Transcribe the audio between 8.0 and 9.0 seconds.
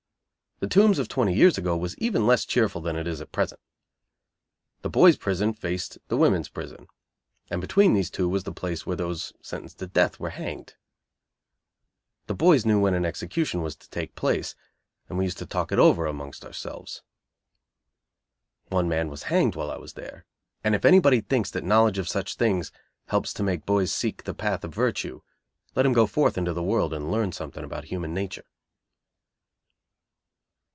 two was the place where